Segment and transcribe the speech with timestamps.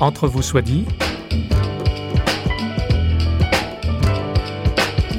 [0.00, 0.86] Entre vous soit dit.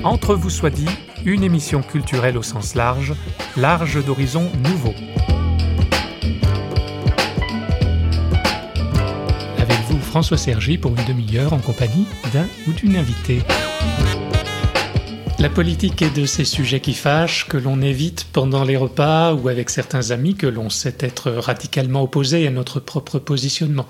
[0.03, 0.89] Entre vous soit dit,
[1.23, 3.13] une émission culturelle au sens large,
[3.57, 4.95] large d'horizons nouveaux.
[9.59, 13.43] Avec vous, François Sergi, pour une demi-heure en compagnie d'un ou d'une invitée.
[15.37, 19.47] La politique est de ces sujets qui fâchent, que l'on évite pendant les repas ou
[19.47, 23.87] avec certains amis que l'on sait être radicalement opposés à notre propre positionnement.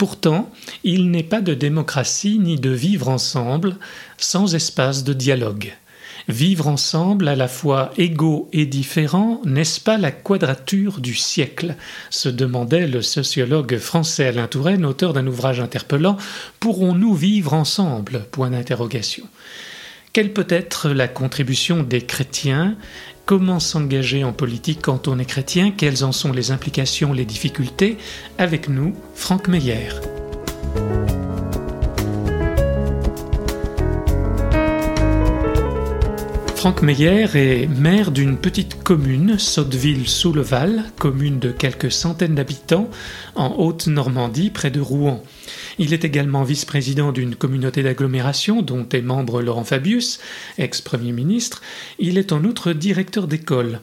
[0.00, 0.50] Pourtant,
[0.82, 3.76] il n'est pas de démocratie ni de vivre ensemble
[4.16, 5.74] sans espace de dialogue.
[6.26, 11.74] Vivre ensemble à la fois égaux et différents, n'est-ce pas la quadrature du siècle?
[12.08, 16.16] se demandait le sociologue français Alain Touraine, auteur d'un ouvrage interpellant
[16.60, 18.24] Pourrons-nous vivre ensemble?
[18.30, 19.26] Point d'interrogation.
[20.12, 22.76] Quelle peut être la contribution des chrétiens?
[23.26, 25.70] Comment s'engager en politique quand on est chrétien?
[25.70, 27.96] Quelles en sont les implications, les difficultés?
[28.36, 29.90] Avec nous, Franck Meyer.
[36.60, 42.90] Franck Meyer est maire d'une petite commune, Sotteville-sous-le-Val, commune de quelques centaines d'habitants,
[43.34, 45.24] en Haute-Normandie, près de Rouen.
[45.78, 50.20] Il est également vice-président d'une communauté d'agglomération dont est membre Laurent Fabius,
[50.58, 51.62] ex-premier ministre.
[51.98, 53.80] Il est en outre directeur d'école.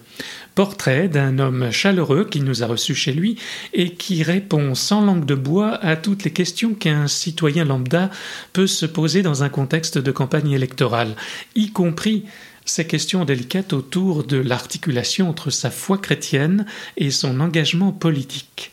[0.53, 3.39] Portrait d'un homme chaleureux qui nous a reçus chez lui
[3.73, 8.11] et qui répond sans langue de bois à toutes les questions qu'un citoyen lambda
[8.53, 11.15] peut se poser dans un contexte de campagne électorale,
[11.55, 12.25] y compris
[12.69, 16.65] ces questions délicates autour de l'articulation entre sa foi chrétienne
[16.97, 18.71] et son engagement politique.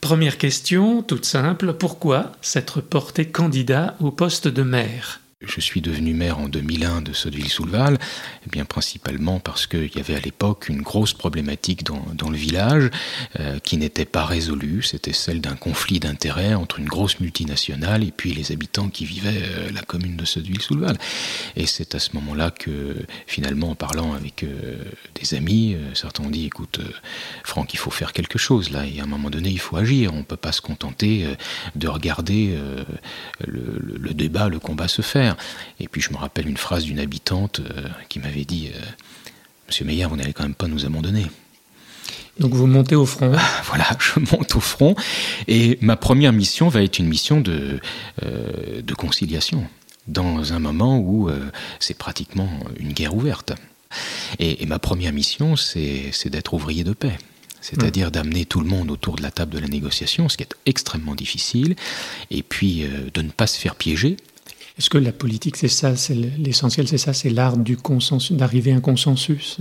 [0.00, 5.20] Première question, toute simple, pourquoi s'être porté candidat au poste de maire?
[5.40, 7.96] Je suis devenu maire en 2001 de Sotteville-sous-le-Val,
[8.44, 12.90] eh bien principalement parce qu'il y avait à l'époque une grosse problématique dans, le village
[13.38, 14.82] euh, qui n'était pas résolue.
[14.82, 19.42] C'était celle d'un conflit d'intérêts entre une grosse multinationale et puis les habitants qui vivaient
[19.44, 20.98] euh, la commune de Sotteville-sous-le-Val.
[21.54, 22.96] Et c'est à ce moment-là que
[23.28, 24.82] finalement, en parlant avec euh,
[25.14, 26.80] des amis, certains ont dit "Écoute,
[27.44, 28.84] Franck, il faut faire quelque chose là.
[28.84, 30.12] Et à un moment donné, il faut agir.
[30.14, 31.26] On peut pas se contenter
[31.76, 32.58] de regarder
[33.46, 35.27] le débat, le combat se faire."
[35.80, 38.80] Et puis je me rappelle une phrase d'une habitante euh, qui m'avait dit euh,
[39.68, 41.26] Monsieur Meyer, vous n'allez quand même pas nous abandonner.
[42.38, 43.32] Donc vous montez au front.
[43.36, 44.94] Ah, voilà, je monte au front.
[45.46, 47.80] Et ma première mission va être une mission de,
[48.24, 49.66] euh, de conciliation,
[50.06, 51.50] dans un moment où euh,
[51.80, 53.52] c'est pratiquement une guerre ouverte.
[54.38, 57.16] Et, et ma première mission, c'est d'être ouvrier de paix
[57.60, 58.12] c'est-à-dire mmh.
[58.12, 61.16] d'amener tout le monde autour de la table de la négociation, ce qui est extrêmement
[61.16, 61.74] difficile,
[62.30, 64.16] et puis euh, de ne pas se faire piéger,
[64.78, 68.70] est-ce que la politique, c'est ça, c'est l'essentiel, c'est ça, c'est l'art du consensus, d'arriver
[68.72, 69.56] à un consensus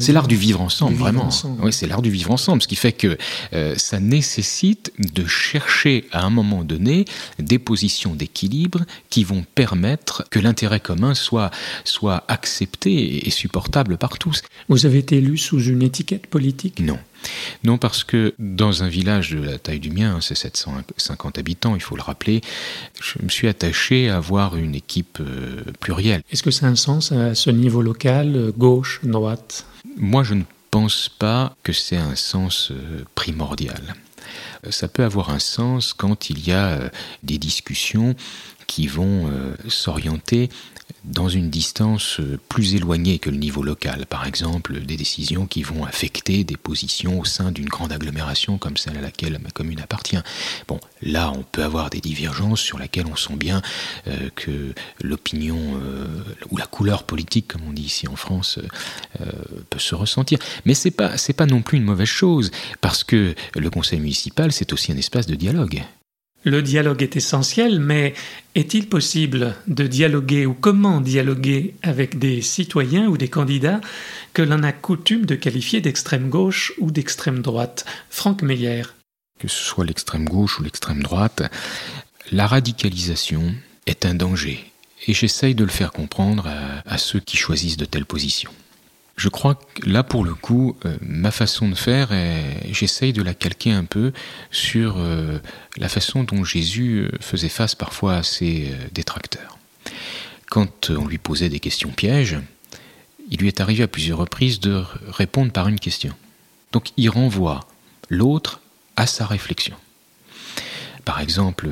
[0.00, 1.26] C'est l'art du vivre ensemble, du vraiment.
[1.26, 1.62] ensemble.
[1.62, 3.18] Oui, c'est l'art du vivre ensemble, ce qui fait que
[3.52, 7.04] euh, ça nécessite de chercher à un moment donné
[7.38, 8.80] des positions d'équilibre
[9.10, 11.50] qui vont permettre que l'intérêt commun soit,
[11.84, 14.40] soit accepté et supportable par tous.
[14.70, 16.80] Vous avez été élu sous une étiquette politique?
[16.80, 16.98] Non.
[17.64, 21.82] Non, parce que dans un village de la taille du mien, c'est 750 habitants, il
[21.82, 22.40] faut le rappeler,
[23.00, 26.22] je me suis attaché à avoir une équipe euh, plurielle.
[26.30, 29.66] Est-ce que ça a un sens à ce niveau local, euh, gauche, droite?
[29.96, 33.94] Moi, je ne pense pas que c'est un sens euh, primordial.
[34.70, 36.90] Ça peut avoir un sens quand il y a
[37.24, 38.14] des discussions
[38.72, 39.30] qui vont
[39.68, 40.48] s'orienter
[41.04, 45.62] dans une distance euh, plus éloignée que le niveau local, par exemple des décisions qui
[45.62, 49.80] vont affecter des positions au sein d'une grande agglomération comme celle à laquelle ma commune
[49.80, 50.18] appartient.
[50.68, 53.62] Bon, là on peut avoir des divergences sur lesquelles on sent bien
[54.06, 56.06] euh, que l'opinion euh,
[56.50, 58.58] ou la couleur politique, comme on dit ici en France,
[59.20, 59.26] euh,
[59.70, 60.38] peut se ressentir.
[60.64, 62.50] Mais c'est pas pas non plus une mauvaise chose
[62.82, 65.82] parce que le conseil municipal c'est aussi un espace de dialogue.
[66.44, 68.14] Le dialogue est essentiel, mais
[68.54, 73.80] est-il possible de dialoguer ou comment dialoguer avec des citoyens ou des candidats
[74.32, 77.84] que l'on a coutume de qualifier d'extrême gauche ou d'extrême droite?
[78.10, 78.82] Franck Meyer.
[79.38, 81.42] Que ce soit l'extrême gauche ou l'extrême droite,
[82.32, 83.54] la radicalisation
[83.86, 84.64] est un danger
[85.06, 88.52] et j'essaye de le faire comprendre à, à ceux qui choisissent de telles positions.
[89.22, 92.08] Je crois que là, pour le coup, euh, ma façon de faire,
[92.72, 94.12] j'essaye de la calquer un peu
[94.50, 95.38] sur euh,
[95.76, 99.58] la façon dont Jésus euh, faisait face parfois à ses détracteurs.
[100.50, 102.36] Quand on lui posait des questions pièges,
[103.30, 106.16] il lui est arrivé à plusieurs reprises de répondre par une question.
[106.72, 107.60] Donc il renvoie
[108.08, 108.60] l'autre
[108.96, 109.76] à sa réflexion.
[111.04, 111.68] Par exemple,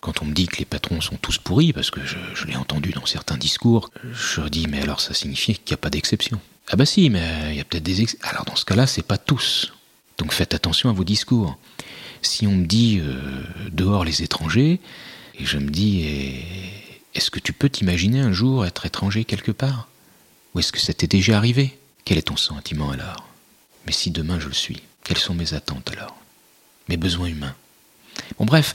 [0.00, 2.90] quand on me dit que les patrons sont tous pourris, parce que je, l'ai entendu
[2.90, 6.40] dans certains discours, je dis mais alors ça signifie qu'il n'y a pas d'exception.
[6.68, 8.28] Ah bah si, mais il y a peut-être des exceptions.
[8.28, 9.72] Alors dans ce cas-là, c'est pas tous.
[10.18, 11.56] Donc faites attention à vos discours.
[12.22, 14.80] si on me dit euh, dehors les étrangers,
[15.38, 16.04] et je me dis,
[17.14, 19.88] est-ce que tu peux t'imaginer un jour être étranger quelque part?
[20.54, 21.78] Ou est-ce que ça t'est déjà arrivé?
[22.04, 23.28] Quel est ton sentiment alors?
[23.86, 26.16] Mais si demain je le suis, quelles sont mes attentes alors?
[26.88, 27.54] Mes besoins humains?
[28.38, 28.74] Bon bref,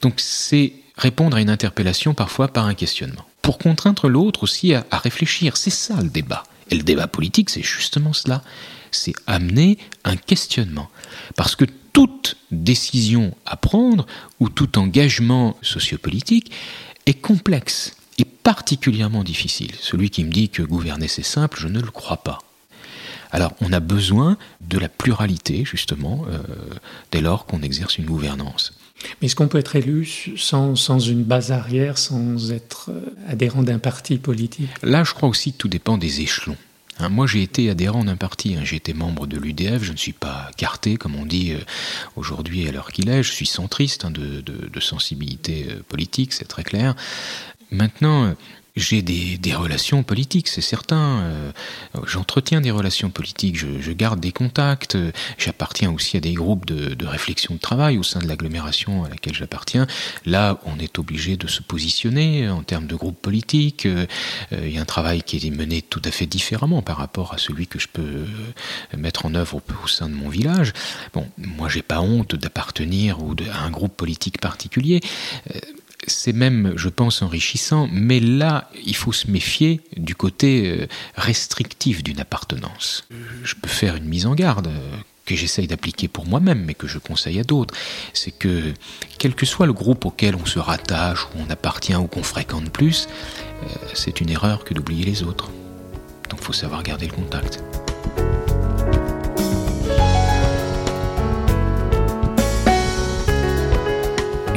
[0.00, 3.26] donc c'est répondre à une interpellation parfois par un questionnement.
[3.42, 6.44] Pour contraindre l'autre aussi à, réfléchir, c'est ça le débat.
[6.70, 8.42] Et le débat politique, c'est justement cela.
[8.92, 10.90] C'est amener un questionnement.
[11.36, 14.06] Parce que toute décision à prendre
[14.38, 16.52] ou tout engagement sociopolitique
[17.06, 19.72] est complexe et particulièrement difficile.
[19.80, 22.38] Celui qui me dit que gouverner c'est simple, je ne le crois pas.
[23.32, 26.38] Alors on a besoin de la pluralité, justement, euh,
[27.12, 28.72] dès lors qu'on exerce une gouvernance.
[29.20, 33.62] Mais est-ce qu'on peut être élu sans, sans, une base arrière, sans être euh, adhérent
[33.62, 34.68] d'un parti politique?
[34.82, 36.56] Là, je crois aussi que tout dépend des échelons.
[36.98, 39.96] Hein, moi, j'ai été adhérent d'un parti, hein, j'ai été membre de l'UDF, je ne
[39.96, 41.58] suis pas carté, comme on dit euh,
[42.16, 46.44] aujourd'hui à l'heure qu'il est, je suis centriste hein, de, de, de, sensibilité politique, c'est
[46.44, 46.94] très clair.
[47.70, 48.34] Maintenant,
[48.76, 51.20] j'ai des, relations politiques, c'est certain.
[51.20, 51.52] Euh,
[52.06, 54.96] J'entretiens des relations politiques, je, garde des contacts.
[55.38, 59.34] J'appartiens aussi à des groupes de, réflexion de travail au sein de l'agglomération à laquelle
[59.34, 59.86] j'appartiens.
[60.24, 63.86] Là, on est obligé de se positionner en termes de groupe politique.
[63.86, 64.06] Euh,
[64.52, 67.38] il y a un travail qui est mené tout à fait différemment par rapport à
[67.38, 68.26] celui que je peux euh,
[68.96, 70.72] mettre en œuvre au, au sein de mon village.
[71.12, 75.00] Bon, moi, j'ai pas honte d'appartenir ou de, à un groupe politique particulier.
[76.06, 82.02] C'est même, je pense, enrichissant, mais là, il faut se méfier du côté euh, restrictif
[82.02, 83.06] d'une appartenance.
[83.44, 86.88] Je peux faire une mise en garde euh, que j'essaye d'appliquer pour moi-même, mais que
[86.88, 87.74] je conseille à d'autres.
[88.14, 88.72] C'est que,
[89.18, 92.70] quel que soit le groupe auquel on se rattache, ou on appartient, ou qu'on fréquente
[92.70, 93.06] plus,
[93.62, 95.50] euh, c'est une erreur que d'oublier les autres.
[96.30, 97.62] Donc il faut savoir garder le contact.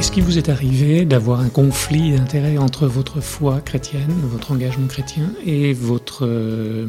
[0.04, 4.88] Est-ce qu'il vous est arrivé d'avoir un conflit d'intérêts entre votre foi chrétienne, votre engagement
[4.88, 6.88] chrétien et votre euh,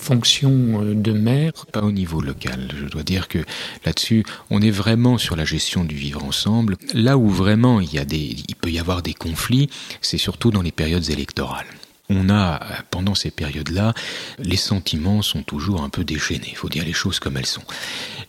[0.00, 2.68] fonction de maire Pas au niveau local.
[2.76, 3.38] Je dois dire que
[3.84, 6.76] là-dessus, on est vraiment sur la gestion du vivre ensemble.
[6.92, 9.70] Là où vraiment il, des, il peut y avoir des conflits,
[10.00, 11.66] c'est surtout dans les périodes électorales
[12.08, 12.60] on a,
[12.90, 13.92] pendant ces périodes-là,
[14.38, 17.64] les sentiments sont toujours un peu déchaînés, il faut dire les choses comme elles sont.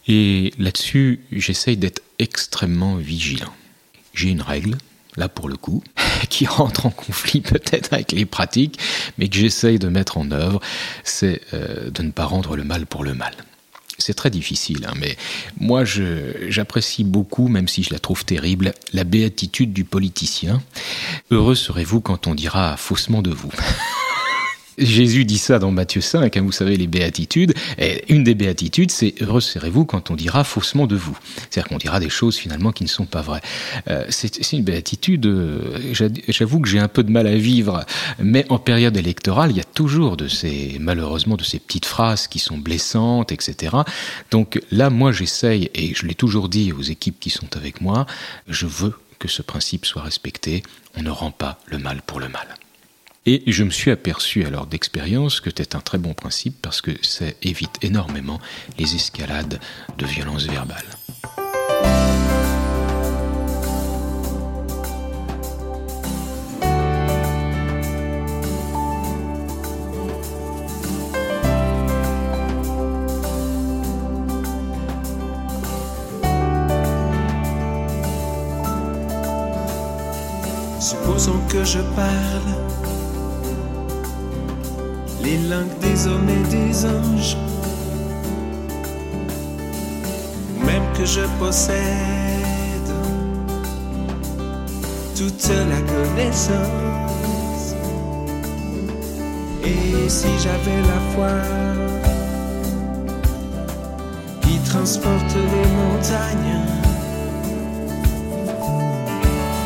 [0.08, 3.54] Et là-dessus, j'essaye d'être extrêmement vigilant
[4.18, 4.78] j'ai une règle,
[5.16, 5.84] là pour le coup,
[6.30, 8.80] qui rentre en conflit peut-être avec les pratiques,
[9.18, 10.60] mais que j'essaye de mettre en œuvre,
[11.04, 13.34] c'est euh, de ne pas rendre le mal pour le mal.
[14.00, 15.18] C'est très difficile, hein, mais
[15.60, 20.62] moi j'apprécie beaucoup, même si je la trouve terrible, la béatitude du politicien.
[21.32, 23.52] Heureux serez-vous quand on dira faussement de vous.
[24.78, 27.54] Jésus dit ça dans Matthieu 5, hein, vous savez, les béatitudes.
[27.80, 31.18] Et une des béatitudes, c'est Heureux serez-vous quand on dira faussement de vous.
[31.36, 33.42] C'est-à-dire qu'on dira des choses finalement qui ne sont pas vraies.
[33.90, 35.94] Euh, c'est une béatitude, euh,
[36.28, 37.86] j'avoue que j'ai un peu de mal à vivre,
[38.20, 42.28] mais en période électorale, il y a toujours de ces, malheureusement, de ces petites phrases
[42.28, 43.78] qui sont blessantes, etc.
[44.32, 48.06] Donc là, moi, j'essaye, et je l'ai toujours dit aux équipes qui sont avec moi,
[48.48, 50.62] je veux que ce principe soit respecté.
[50.96, 52.48] On ne rend pas le mal pour le mal.
[53.30, 56.92] Et je me suis aperçu alors d'expérience que c'est un très bon principe parce que
[57.02, 58.40] ça évite énormément
[58.80, 59.60] les escalades
[59.98, 60.86] de violence verbale.
[80.80, 82.67] Supposons que je parle
[85.28, 87.36] les langues des hommes et des anges.
[90.66, 92.92] Même que je possède
[95.18, 97.76] toute la connaissance.
[99.66, 101.36] Et si j'avais la foi
[104.44, 106.62] qui transporte les montagnes,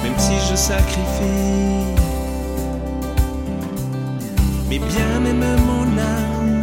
[0.04, 2.11] même si je sacrifie
[4.72, 6.61] mais bien même mon âme.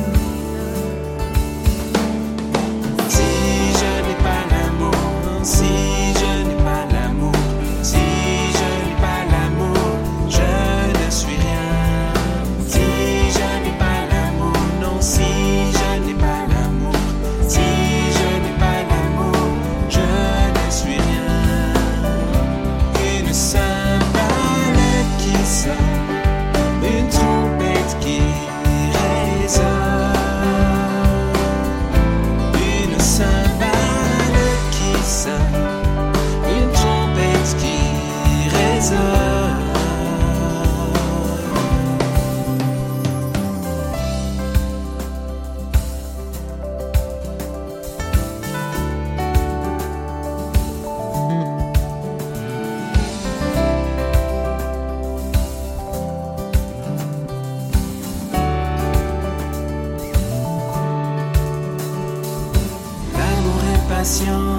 [64.18, 64.57] canción.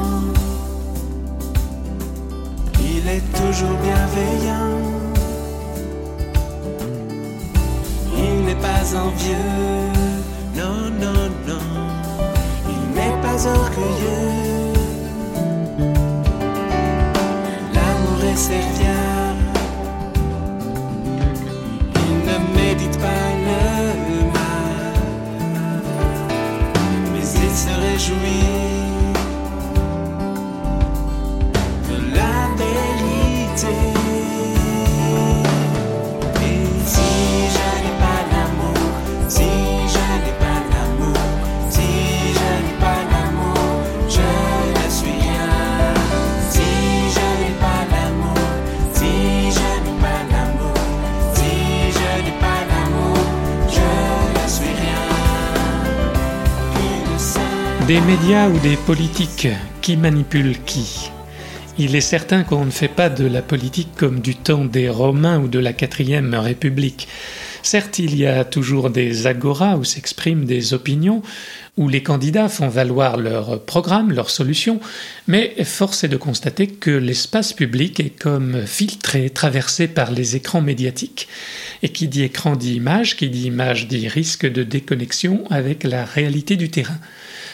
[57.90, 59.48] Des médias ou des politiques,
[59.82, 61.10] qui manipulent qui?
[61.80, 65.40] Il est certain qu'on ne fait pas de la politique comme du temps des Romains
[65.40, 67.08] ou de la quatrième République.
[67.64, 71.24] Certes, il y a toujours des agoras où s'expriment des opinions,
[71.78, 74.80] où les candidats font valoir leurs programmes, leurs solutions,
[75.28, 80.62] mais force est de constater que l'espace public est comme filtré, traversé par les écrans
[80.62, 81.28] médiatiques.
[81.82, 86.06] Et qui dit écran dit image, qui dit image dit risque de déconnexion avec la
[86.06, 87.00] réalité du terrain.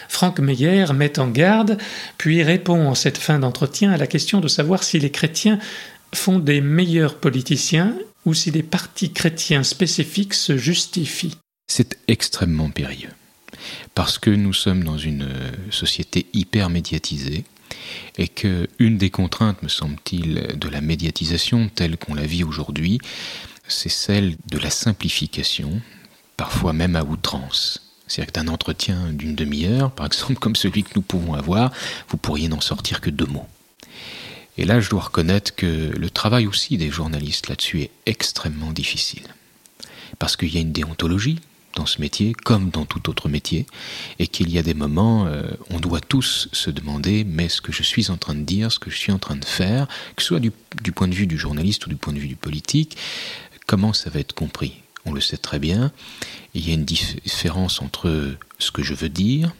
[0.08, 1.78] Franck Meyer met en garde,
[2.18, 5.60] puis répond en cette fin d'entretien à la question de savoir si les chrétiens
[6.14, 7.96] font des meilleurs politiciens
[8.26, 11.38] ou si des partis chrétiens spécifiques se justifient.
[11.68, 13.12] C'est extrêmement périlleux.
[13.94, 15.28] Parce que nous sommes dans une
[15.72, 17.46] société hyper médiatisée
[18.18, 23.00] et que une des contraintes, me semble-t-il, de la médiatisation telle qu'on la vit aujourd'hui,
[23.68, 25.82] c'est celle de la simplification,
[26.38, 27.85] parfois même à outrance.
[28.08, 31.72] C'est-à-dire que d'un entretien d'une demi-heure, par exemple, comme celui que nous pouvons avoir,
[32.10, 33.48] vous pourriez n'en sortir que deux mots.
[34.58, 39.24] Et là, je dois reconnaître que le travail aussi des journalistes là-dessus est extrêmement difficile.
[40.18, 41.40] Parce qu'il y a une déontologie
[41.76, 43.66] dans ce métier, comme dans tout autre métier,
[44.18, 47.74] et qu'il y a des moments, euh, on doit tous se demander, mais ce que
[47.74, 50.22] je suis en train de dire, ce que je suis en train de faire, que
[50.22, 52.38] ce soit du, du point de vue du journaliste ou du point de vue du
[52.38, 52.96] politique,
[53.68, 54.85] comment ça va être compris?
[55.06, 55.92] On le sait très bien.
[56.54, 59.54] Il y a une différence entre ce que je veux dire,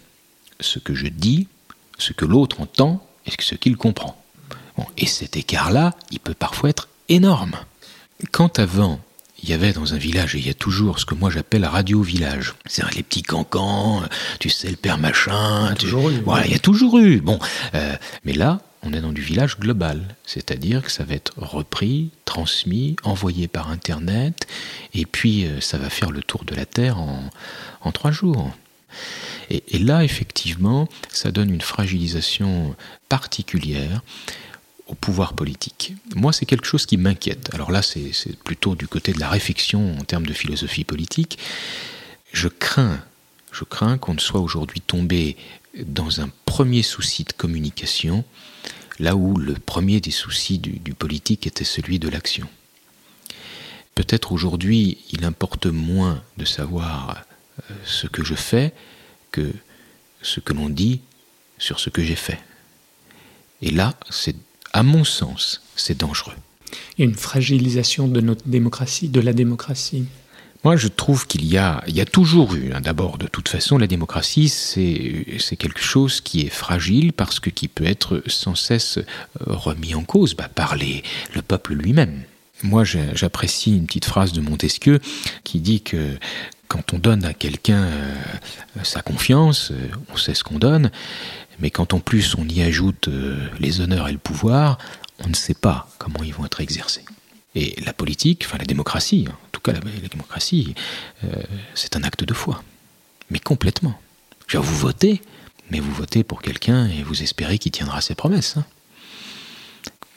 [0.60, 1.48] ce que je dis,
[1.98, 4.22] ce que l'autre entend et ce qu'il comprend.
[4.78, 7.56] Bon, et cet écart-là, il peut parfois être énorme.
[8.32, 9.00] Quand avant,
[9.44, 11.66] il y avait dans un village, et il y a toujours ce que moi j'appelle
[11.66, 14.04] radio-village, c'est-à-dire les petits cancans,
[14.40, 17.20] tu sais, le père machin, tu- toujours eu, voilà, il y a toujours eu.
[17.22, 17.40] Bon,
[17.74, 22.12] euh, mais là, on est dans du village global, c'est-à-dire que ça va être repris,
[22.26, 24.48] transmis, envoyé par Internet,
[24.94, 28.52] et puis euh, ça va faire le tour de la Terre en, trois jours.
[29.50, 32.76] Et, là, effectivement, ça donne une fragilisation
[33.10, 34.02] particulière
[34.88, 35.94] au pouvoir politique.
[36.16, 37.54] Moi, c'est quelque chose qui m'inquiète.
[37.54, 41.38] Alors là, c'est c'est plutôt du côté de la réflexion en termes de philosophie politique.
[42.34, 43.00] Je crains,
[43.52, 45.38] je crains qu'on ne soit aujourd'hui tombé
[45.86, 48.24] dans un premier souci de communication,
[49.00, 52.48] là où le premier des soucis du, politique était celui de l'action.
[53.94, 57.24] Peut-être aujourd'hui, il importe moins de savoir
[57.60, 58.74] euh, ce que je fais
[59.32, 59.54] que
[60.22, 61.02] ce que l'on dit
[61.58, 62.40] sur ce que j'ai fait.
[63.62, 64.36] Et là, c'est,
[64.74, 66.36] à mon sens, c'est dangereux.
[66.98, 70.06] Une fragilisation de notre démocratie, de la démocratie.
[70.66, 73.50] Moi, je trouve qu'il y a, il y a toujours eu, hein, d'abord, de toute
[73.50, 78.56] façon, la démocratie, c'est, quelque chose qui est fragile parce que qui peut être sans
[78.56, 79.04] cesse euh,
[79.46, 81.04] remis en cause bah, par les,
[81.36, 82.24] le peuple lui-même.
[82.64, 85.00] Moi, j'apprécie une petite phrase de Montesquieu
[85.44, 86.18] qui dit que
[86.68, 88.16] quand on donne à quelqu'un euh,
[88.82, 90.90] sa confiance, euh, on sait ce qu'on donne,
[91.60, 93.08] mais quand en plus on y ajoute
[93.60, 94.80] les honneurs et le pouvoir,
[95.24, 97.06] on ne sait pas comment ils vont être exercés.
[97.56, 100.76] Et la politique, enfin la démocratie, en tout cas la, démocratie,
[101.24, 101.28] euh,
[101.74, 102.64] c'est un acte de foi.
[103.32, 104.00] Mais complètement.
[104.50, 105.22] Dire, vous votez,
[105.72, 108.58] mais vous votez pour quelqu'un et vous espérez qu'il tiendra ses promesses.
[108.58, 108.66] hein.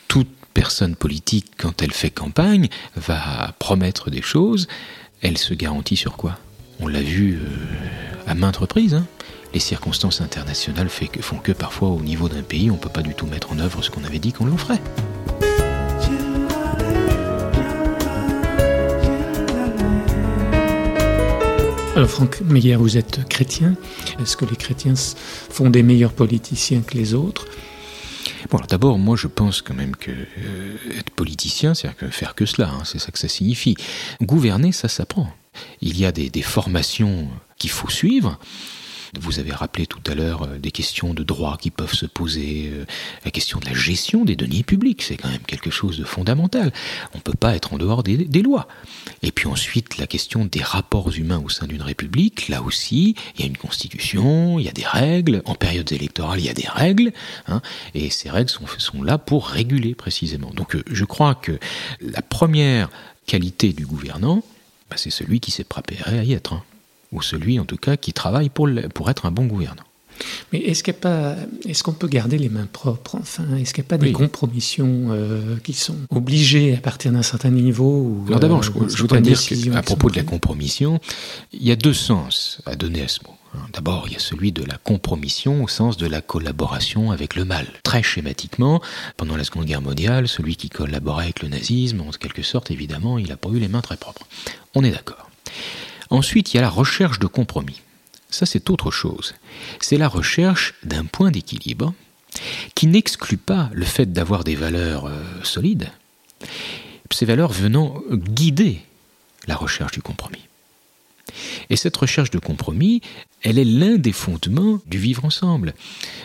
[0.09, 4.67] Toute personne politique, quand elle fait campagne, va promettre des choses,
[5.23, 6.39] elle se garantit sur quoi?
[6.81, 7.47] On l'a vu euh,
[8.27, 8.95] à maintes reprises.
[8.95, 9.07] hein.
[9.55, 13.15] Les circonstances internationales font que parfois, au niveau d'un pays, on ne peut pas du
[13.15, 14.81] tout mettre en œuvre ce qu'on avait dit qu'on l'en ferait.
[21.99, 23.75] Alors Franck Meyer, vous êtes chrétien.
[24.21, 27.45] Est-ce que les chrétiens font des meilleurs politiciens que les autres?
[28.51, 32.47] Bon, d'abord, moi je pense quand même que euh, être politicien, c'est que faire que
[32.47, 33.75] cela, hein, c'est ça que ça signifie.
[34.23, 35.29] Gouverner, ça s'apprend.
[35.81, 37.27] Il y a des, des formations
[37.57, 38.39] qu'il faut suivre,
[39.19, 42.71] Vous avez rappelé tout à l'heure euh, des questions de droit qui peuvent se poser,
[42.73, 42.85] euh,
[43.25, 46.73] la question de la gestion des deniers publics, c'est quand même quelque chose de fondamental.
[47.15, 48.69] On ne peut pas être en dehors des, lois.
[49.23, 53.41] Et puis ensuite, la question des rapports humains au sein d'une république, là aussi, il
[53.41, 56.55] y a une constitution, il y a des règles, en période électorale, il y a
[56.55, 57.13] des règles,
[57.49, 57.61] hein,
[57.95, 60.51] et ces règles sont, sont là pour réguler précisément.
[60.55, 61.59] Donc euh, je crois que
[62.01, 62.89] la première
[63.27, 64.43] qualité du gouvernant,
[64.91, 66.63] bah, c'est celui qui s'est préparé à y être, hein.
[67.13, 69.83] Ou celui en tout cas qui travaille pour, le- pour être un bon gouvernant.
[70.53, 73.87] Mais est-ce qu'il pas, est-ce qu'on peut garder les mains propres Enfin, est-ce qu'il n'y
[73.87, 74.13] a pas des Oui.
[74.13, 78.71] compromissions euh, qui sont obligées à partir d'un certain niveau ou, Alors d'abord, euh, je,
[78.73, 80.99] dans je voudrais dire qu'à propos de la compromission,
[81.53, 83.35] il y a deux sens à donner à ce mot.
[83.55, 83.61] hein.
[83.73, 87.45] D'abord, il y a celui de la compromission au sens de la collaboration avec le
[87.45, 87.69] mal.
[87.85, 88.83] Très schématiquement,
[89.17, 93.19] pendant la Seconde Guerre mondiale, celui qui collaborait avec le nazisme, en quelque sorte, évidemment,
[93.19, 94.27] il n'a pas eu les mains très propres.
[94.75, 95.31] On est d'accord.
[96.11, 97.83] Ensuite, il y a la recherche de compromis.
[98.31, 99.35] Ça, c'est autre chose.
[99.81, 101.95] C'est la recherche d'un point d'équilibre
[102.75, 105.91] qui n'exclut pas le fait d'avoir des valeurs euh, solides,
[107.11, 108.81] ces valeurs venant guider
[109.47, 110.47] la recherche du compromis.
[111.71, 113.03] Et cette recherche de compromis,
[113.43, 115.75] elle est l'un des fondements du vivre ensemble.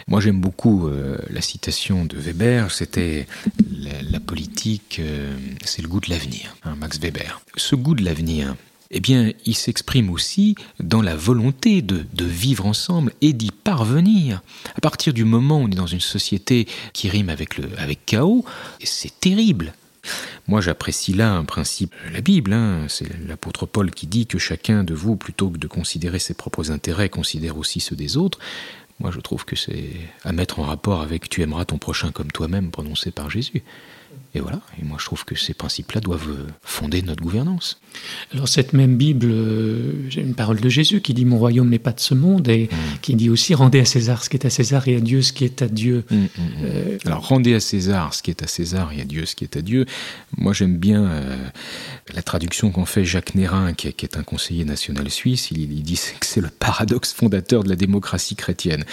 [0.08, 3.28] Moi j'aime beaucoup euh, la citation de Weber, c'était
[3.72, 5.36] la, politique, euh,
[5.66, 7.42] c'est le goût de l'avenir, hein, Max Weber.
[7.56, 8.56] Ce goût de l'avenir,
[8.92, 14.42] eh bien, il s'exprime aussi dans la volonté de, de vivre ensemble et d'y parvenir.
[14.76, 18.06] À partir du moment où on est dans une société qui rime avec, le, avec
[18.06, 18.46] chaos,
[18.84, 19.74] c'est terrible.
[20.48, 24.84] Moi, j'apprécie là un principe, la Bible, hein, c'est l'apôtre Paul qui dit que chacun
[24.84, 28.40] de vous, plutôt que de considérer ses propres intérêts, considère aussi ceux des autres.
[29.00, 29.92] Moi, je trouve que c'est
[30.24, 33.64] à mettre en rapport avec tu aimeras ton prochain comme toi-même, prononcé par Jésus.
[34.36, 37.80] Et voilà, et moi je trouve que ces principes-là doivent euh, fonder notre gouvernance.
[38.34, 41.78] Alors cette même Bible, euh, j'ai une parole de Jésus qui dit mon royaume n'est
[41.78, 42.68] pas de ce monde et
[43.04, 45.34] qui dit aussi rendez à César ce qui est à César et à Dieu ce
[45.34, 46.04] qui est à Dieu.
[46.10, 46.30] Mm, mm, mm.
[46.64, 49.44] Euh, Alors rendez à César ce qui est à César et à Dieu ce qui
[49.44, 49.86] est à Dieu.
[50.36, 51.38] Moi j'aime bien euh,
[52.12, 55.52] la traduction qu'en fait Jacques Nérin, qui est, qui est un conseiller national suisse.
[55.52, 58.84] Il, il dit que c'est le paradoxe fondateur de la démocratie chrétienne.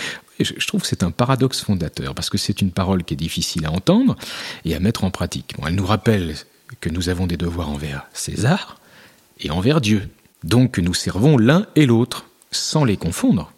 [0.40, 3.66] Je, trouve que c'est un paradoxe fondateur parce que c'est une parole qui est difficile
[3.66, 4.16] à entendre
[4.64, 5.54] et à mettre en pratique.
[5.66, 6.34] Elle nous rappelle
[6.80, 8.78] que nous avons des devoirs envers César
[9.40, 10.08] et envers Dieu.
[10.42, 13.52] Donc que nous servons l'un et l'autre sans les confondre.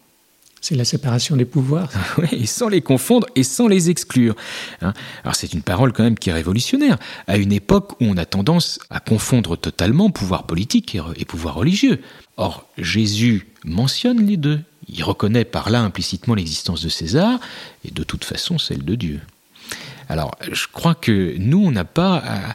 [0.63, 1.89] C'est la séparation des pouvoirs.
[2.17, 4.33] Ouais, et sans les confondre et sans les exclure.
[4.81, 4.93] hein.
[5.23, 6.97] Alors c'est une parole quand même qui est révolutionnaire,
[7.27, 12.01] à une époque où on a tendance à confondre totalement pouvoir politique et pouvoir religieux.
[12.37, 14.61] Or, Jésus mentionne les deux.
[14.87, 17.39] Il reconnaît par là implicitement l'existence de César
[17.83, 19.19] et de toute façon celle de Dieu.
[20.07, 22.53] Alors, je crois que nous, on n'a pas à,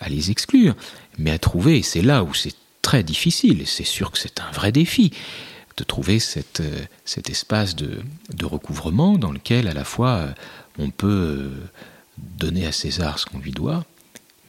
[0.00, 0.74] à les exclure,
[1.18, 4.40] mais à trouver, et c'est là où c'est très difficile, et c'est sûr que c'est
[4.40, 5.12] un vrai défi,
[5.76, 8.00] de trouver cette, euh, cet espace de,
[8.34, 10.32] de recouvrement dans lequel à la fois euh,
[10.78, 11.50] on peut euh,
[12.38, 13.84] donner à César ce qu'on lui doit,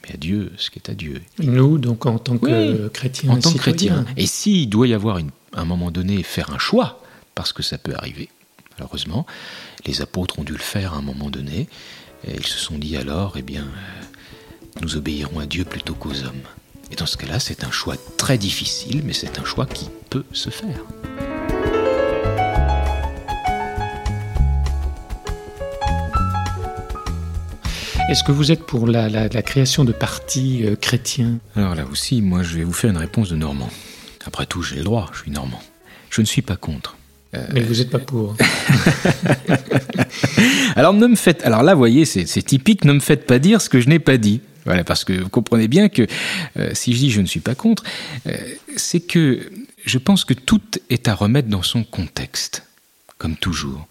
[0.04, 1.22] mais à Dieu ce qui est à Dieu.
[1.40, 2.46] Nous, donc en tant que
[2.84, 4.04] Oui, chrétiens, en tant que citoyens.
[4.04, 4.06] chrétien.
[4.16, 7.02] Et s'il doit y avoir une- un moment donné faire un choix,
[7.36, 8.30] parce que ça peut arriver,
[8.78, 9.26] malheureusement,
[9.86, 11.68] les apôtres ont dû le faire à un moment donné,
[12.26, 13.68] et ils se sont dit alors, eh bien,
[14.82, 16.48] nous obéirons à Dieu plutôt qu'aux hommes.
[16.92, 20.24] Et dans ce cas-là, c'est un choix très difficile, mais c'est un choix qui peut
[20.32, 20.84] se faire.
[28.10, 31.40] Est-ce que vous êtes pour la, la- la création de partis euh, chrétiens?
[31.56, 33.70] Alors là aussi, moi, je vais vous faire une réponse de Normand.
[34.26, 35.62] Après tout, j'ai le droit, je suis Normand.
[36.10, 36.96] Je ne suis pas contre.
[37.54, 38.36] Mais vous n'êtes pas pour.
[40.76, 42.84] Alors ne me faites, alors là, vous voyez, c'est typique.
[42.86, 44.42] Ne me faites pas dire ce que je n'ai pas dit.
[44.68, 46.06] Voilà, parce que vous comprenez bien que
[46.60, 47.84] euh, si je dis je ne suis pas contre,
[48.28, 48.36] euh,
[48.76, 49.50] c'est que
[49.86, 52.64] je pense que tout est à remettre dans son contexte,
[53.18, 53.88] comme toujours.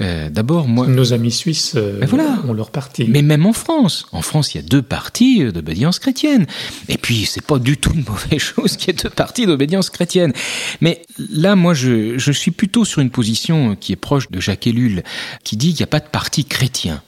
[0.00, 2.40] Euh, D'abord, moi, Nos amis suisses euh, voilà.
[2.48, 3.06] ont leur parti.
[3.08, 6.46] mais même en France, en France, il y a deux partis d'obédience chrétienne.
[6.88, 9.90] Et puis, c'est pas du tout une mauvaise chose qu'il y ait deux partis d'obédience
[9.90, 10.32] chrétienne.
[10.80, 14.66] Mais là, moi, je, je suis plutôt sur une position qui est proche de Jacques
[14.66, 15.04] Ellul,
[15.44, 17.00] qui dit qu'il n'y a pas de parti chrétien.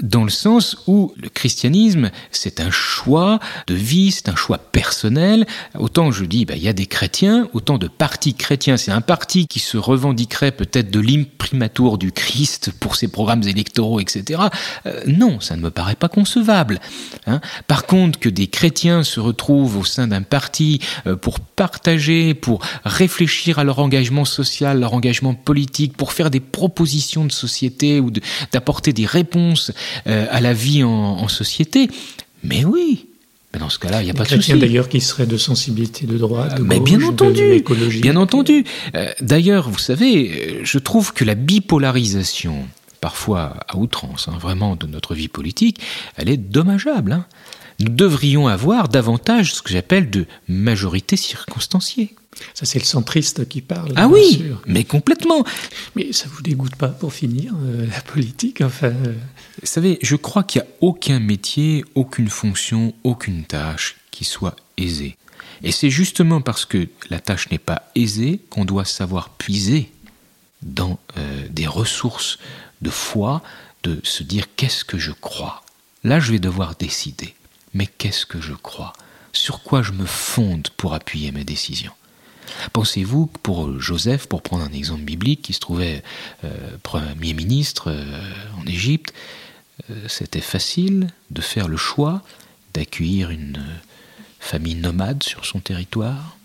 [0.00, 5.44] Dans le sens où le christianisme, c'est un choix de vie, c'est un choix personnel.
[5.76, 8.76] Autant je dis, bah, il y a des chrétiens, autant de partis chrétiens.
[8.76, 13.98] C'est un parti qui se revendiquerait peut-être de l'imprimatur du Christ pour ses programmes électoraux,
[13.98, 14.42] etc.
[14.86, 16.78] Euh, non, ça ne me paraît pas concevable.
[17.26, 17.40] hein.
[17.66, 22.60] Par contre, que des chrétiens se retrouvent au sein d'un parti euh, pour partager, pour
[22.84, 28.12] réfléchir à leur engagement social, leur engagement politique, pour faire des propositions de société ou
[28.52, 29.71] d'apporter des réponses
[30.06, 31.88] euh, à la vie en, en société,
[32.44, 33.06] mais oui,
[33.54, 34.54] Mais dans ce cas-là, il n'y a pas de souci.
[34.54, 38.00] d'ailleurs qui seraient de sensibilité de droite, de Mais gauche, bien entendu, d'écologie.
[38.00, 38.64] Bien entendu.
[38.94, 42.64] Euh, D'ailleurs, vous savez, euh, je trouve que la bipolarisation,
[43.00, 45.80] parfois à outrance, hein, vraiment de notre vie politique,
[46.16, 47.12] elle est dommageable.
[47.12, 47.26] hein.
[47.80, 52.14] Nous devrions avoir davantage ce que j'appelle de majorité circonstanciée.
[52.54, 53.92] Ça, c'est le centriste qui parle.
[53.96, 54.62] Ah bien oui, sûr.
[54.66, 55.44] mais complètement.
[55.96, 59.14] Mais ça vous dégoûte pas, pour finir, euh, la politique Enfin, euh,
[59.60, 64.56] Vous savez, je crois qu'il n'y a aucun métier, aucune fonction, aucune tâche qui soit
[64.76, 65.16] aisée.
[65.62, 69.90] Et c'est justement parce que la tâche n'est pas aisée qu'on doit savoir puiser
[70.62, 72.38] dans euh, des ressources
[72.82, 73.42] de foi,
[73.82, 75.62] de se dire qu'est-ce que je crois?
[76.04, 77.34] Là, je vais devoir décider.
[77.74, 78.92] Mais qu'est-ce que je crois?
[79.32, 81.92] Sur quoi je me fonde pour appuyer mes décisions?
[82.72, 86.02] Pensez-vous que pour Joseph, pour prendre un exemple biblique, qui se trouvait
[86.44, 89.12] euh, Premier ministre euh, en Égypte,
[89.90, 92.22] euh, c'était facile de faire le choix
[92.74, 93.78] d'accueillir une euh,
[94.40, 96.36] famille nomade sur son territoire?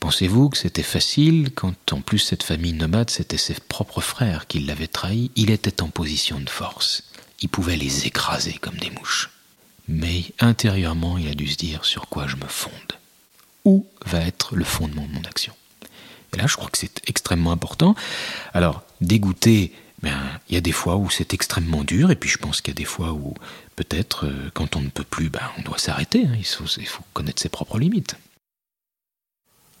[0.00, 4.60] Pensez-vous que c'était facile quand en plus cette famille nomade, c'était ses propres frères qui
[4.60, 5.30] l'avaient trahi?
[5.36, 7.04] Il était en position de force.
[7.40, 9.30] Il pouvait les écraser comme des mouches.
[9.88, 12.72] Mais intérieurement, il a dû se dire sur quoi je me fonde?
[13.64, 15.54] Où va être le fondement de mon action
[16.34, 17.94] Et là, je crois que c'est extrêmement important.
[18.54, 19.72] Alors, dégoûter,
[20.02, 22.74] ben, il y a des fois où c'est extrêmement dur, et puis je pense qu'il
[22.74, 23.34] y a des fois où
[23.76, 26.24] peut-être, euh, quand on ne peut plus, ben, on doit s'arrêter.
[26.26, 26.34] hein.
[26.36, 28.16] Il, faut, il faut connaître ses propres limites.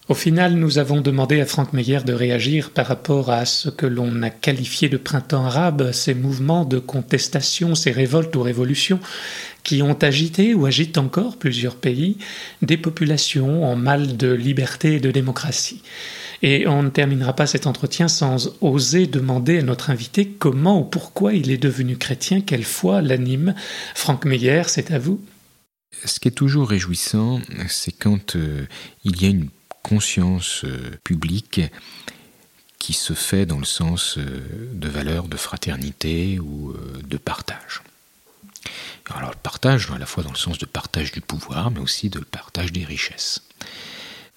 [0.08, 3.86] Au final, nous avons demandé à Franck Meyer de réagir par rapport à ce que
[3.86, 8.98] l'on a qualifié de printemps arabe, ces mouvements de contestation, ces révoltes ou révolutions
[9.62, 12.18] qui ont agité ou agitent encore plusieurs pays,
[12.62, 15.82] des populations en mal de liberté et de démocratie.
[16.42, 20.84] Et on ne terminera pas cet entretien sans oser demander à notre invité comment ou
[20.84, 23.54] pourquoi il est devenu chrétien, quelle foi l'anime.
[23.94, 25.20] Franck Meyer, c'est à vous.
[26.04, 28.66] Ce qui est toujours réjouissant, c'est quand euh,
[29.04, 29.48] il y a une
[29.82, 31.60] conscience euh, publique
[32.78, 37.82] qui se fait dans le sens euh, de valeurs de fraternité ou euh, de partage.
[39.14, 42.08] Alors le partage, à la fois dans le sens de partage du pouvoir, mais aussi
[42.08, 43.42] de partage des richesses.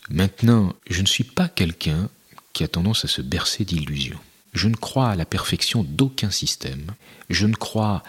[0.09, 2.09] Maintenant, je ne suis pas quelqu'un
[2.53, 4.19] qui a tendance à se bercer d'illusions.
[4.53, 6.93] Je ne crois à la perfection d'aucun système.
[7.29, 8.03] Je ne crois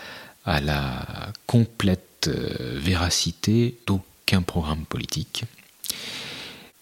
[0.45, 5.45] à la complète véracité d'aucun programme politique.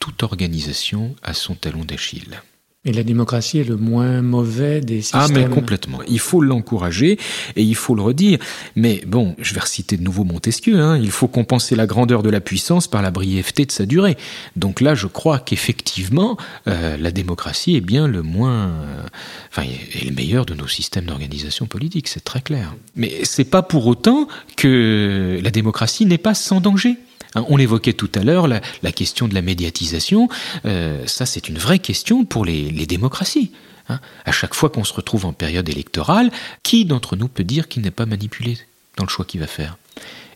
[0.04, 2.42] Toute organisation a son talon d'Achille.
[2.84, 5.20] Et la démocratie est le moins mauvais des systèmes.
[5.24, 6.00] Ah, mais complètement.
[6.06, 7.18] Il faut l'encourager
[7.56, 8.38] et il faut le redire.
[8.76, 10.78] Mais bon, je vais reciter de nouveau Montesquieu.
[10.78, 14.18] Hein, il faut compenser la grandeur de la puissance par la brièveté de sa durée.
[14.56, 16.36] Donc là, je crois qu'effectivement,
[16.68, 19.06] euh, la démocratie est bien le moins, euh,
[19.50, 22.08] enfin, est le meilleur de nos systèmes d'organisation politique.
[22.08, 22.74] C'est très clair.
[22.94, 26.98] Mais c'est pas pour autant que la démocratie n'est pas sans danger.
[27.34, 28.60] Hein, On l'évoquait tout à l'heure, la,
[28.92, 30.28] question de la médiatisation,
[30.64, 33.52] euh, ça c'est une vraie question pour les, démocraties.
[33.88, 34.00] hein.
[34.24, 36.30] À chaque fois qu'on se retrouve en période électorale,
[36.62, 38.58] qui d'entre nous peut dire qu'il n'est pas manipulé
[38.96, 39.76] dans le choix qu'il va faire?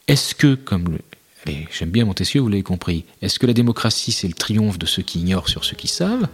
[0.08, 0.98] Est-ce que, comme le,
[1.70, 5.02] j'aime bien Montesquieu, vous l'avez compris, est-ce que la démocratie c'est le triomphe de ceux
[5.02, 6.28] qui ignorent sur ceux qui savent?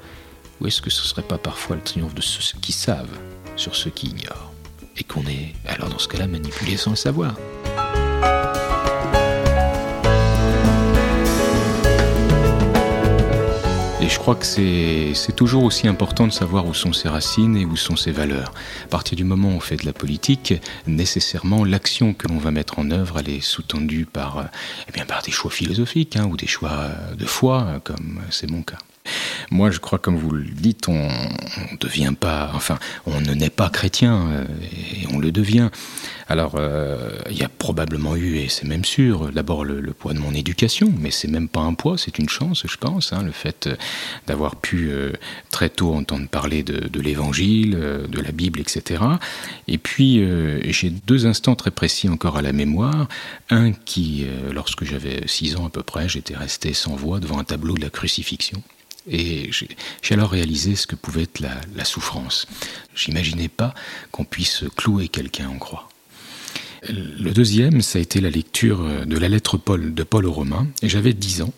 [0.60, 3.18] Ou est-ce que ce serait pas parfois le triomphe de ceux qui savent
[3.56, 4.52] sur ceux qui ignorent?
[4.96, 7.34] Et qu'on est alors dans ce cas-là manipulé sans le savoir?
[14.04, 17.64] Et je crois que c'est toujours aussi important de savoir où sont ses racines et
[17.64, 18.52] où sont ses valeurs.
[18.84, 20.52] À partir du moment où on fait de la politique,
[20.86, 24.44] nécessairement l'action que l'on va mettre en œuvre, elle est sous-tendue par, euh,
[24.88, 28.60] eh bien, par des choix philosophiques hein, ou des choix de foi, comme c'est mon
[28.60, 28.76] cas.
[29.50, 33.50] Moi, je crois, comme vous le dites, on ne devient pas, enfin, on ne naît
[33.50, 34.44] pas chrétien euh,
[34.96, 35.70] et on le devient.
[36.26, 40.18] Alors, euh, il y a probablement eu, et c'est même sûr, d'abord le, poids de
[40.18, 43.30] mon éducation, mais c'est même pas un poids, c'est une chance, je pense, hein, le
[43.30, 43.76] fait euh,
[44.26, 44.90] d'avoir pu
[45.50, 49.04] très tôt entendre parler de, de l'Évangile, de la Bible, etc.
[49.68, 50.20] Et puis,
[50.64, 53.08] j'ai deux instants très précis encore à la mémoire.
[53.50, 57.44] Un qui, lorsque j'avais six ans à peu près, j'étais resté sans voix devant un
[57.44, 58.62] tableau de la crucifixion.
[59.08, 62.46] Et j'ai alors réalisé ce que pouvait être la, souffrance.
[62.94, 63.74] J'imaginais pas
[64.10, 65.88] qu'on puisse clouer quelqu'un en croix.
[66.88, 70.66] Le deuxième, ça a été la lecture de la lettre Paul, de Paul aux Romains,
[70.82, 71.52] et j'avais 10 ans.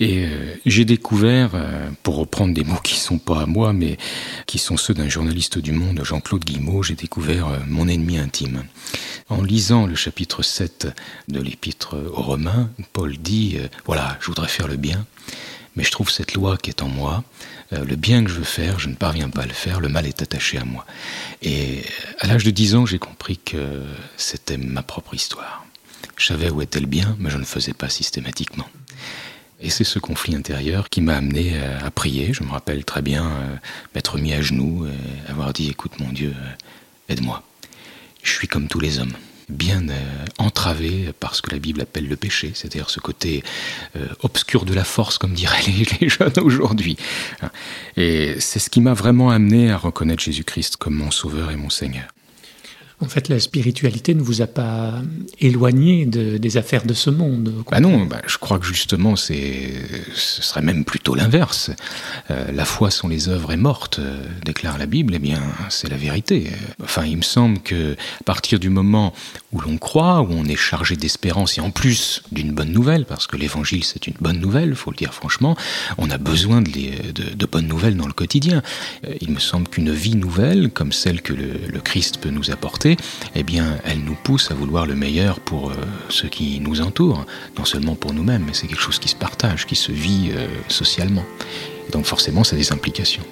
[0.00, 3.98] Et euh, j'ai découvert, euh, pour reprendre des mots qui sont pas à moi, mais
[4.46, 8.62] qui sont ceux d'un journaliste du Monde, Jean-Claude Guillemot, j'ai découvert euh, mon ennemi intime.
[9.28, 10.88] En lisant le chapitre 7
[11.26, 15.04] de l'épître aux Romains, Paul dit, euh, voilà, je voudrais faire le bien,
[15.78, 17.22] mais je trouve cette loi qui est en moi,
[17.72, 19.88] euh, le bien que je veux faire, je ne parviens pas à le faire, le
[19.88, 20.84] mal est attaché à moi.
[21.40, 21.84] Et
[22.18, 23.84] à l'âge de 10 ans, j'ai compris que
[24.16, 25.64] c'était ma propre histoire.
[26.16, 28.68] Je savais où était le bien, mais je ne le faisais pas systématiquement.
[29.60, 32.32] Et c'est ce conflit intérieur qui m'a amené euh, à prier.
[32.32, 33.56] Je me rappelle très bien euh,
[33.94, 37.42] m'être mis à genoux et avoir dit Écoute, mon Dieu, euh, aide-moi.
[38.22, 39.14] Je suis comme tous les hommes,
[39.48, 39.86] bien
[40.38, 43.42] entravé par ce que la Bible appelle le péché, c'est-à-dire ce côté
[44.22, 45.62] obscur de la force, comme diraient
[46.00, 46.96] les, jeunes aujourd'hui.
[47.96, 51.70] Et c'est ce qui m'a vraiment amené à reconnaître Jésus-Christ comme mon Sauveur et mon
[51.70, 52.08] Seigneur.
[53.00, 54.94] En fait, la spiritualité ne vous a pas
[55.38, 57.54] éloigné de, des affaires de ce monde.
[57.70, 59.72] Bah non, bah je crois que justement, c'est,
[60.14, 61.70] ce serait même plutôt l'inverse.
[62.32, 65.14] Euh, la foi sans les œuvres est morte, euh, déclare la Bible.
[65.14, 66.50] Eh bien, c'est la vérité.
[66.82, 69.14] Enfin, il me semble que à partir du moment
[69.52, 73.28] où l'on croit, où on est chargé d'espérance et en plus d'une bonne nouvelle, parce
[73.28, 75.56] que l'Évangile c'est une bonne nouvelle, faut le dire franchement,
[75.98, 78.62] on a besoin de, les, de, de bonnes nouvelles dans le quotidien.
[79.06, 82.50] Euh, il me semble qu'une vie nouvelle, comme celle que le, le Christ peut nous
[82.50, 82.87] apporter
[83.34, 85.74] eh bien, elle nous pousse à vouloir le meilleur pour euh,
[86.08, 87.24] ceux qui nous entourent,
[87.58, 90.46] non seulement pour nous-mêmes, mais c'est quelque chose qui se partage, qui se vit euh,
[90.68, 91.24] socialement.
[91.88, 93.22] Et donc forcément, ça a des implications.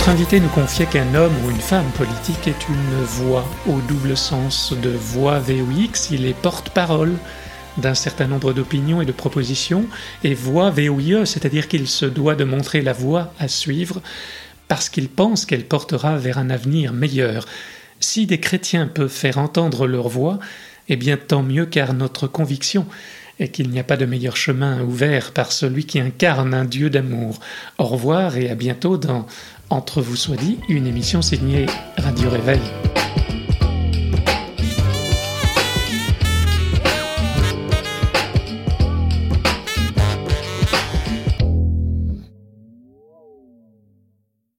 [0.00, 4.16] Notre invité nous confiait qu'un homme ou une femme politique est une voix, au double
[4.16, 7.12] sens de voix VOX, il est porte-parole
[7.76, 9.84] d'un certain nombre d'opinions et de propositions,
[10.24, 14.00] et voix VOIE, c'est-à-dire qu'il se doit de montrer la voie à suivre
[14.68, 17.44] parce qu'il pense qu'elle portera vers un avenir meilleur.
[18.00, 20.38] Si des chrétiens peuvent faire entendre leur voix,
[20.88, 22.86] eh bien tant mieux car notre conviction
[23.38, 26.90] est qu'il n'y a pas de meilleur chemin ouvert par celui qui incarne un Dieu
[26.90, 27.40] d'amour.
[27.78, 29.26] Au revoir et à bientôt dans
[29.70, 32.60] Entre vous soit dit, une émission signée Radio Réveil.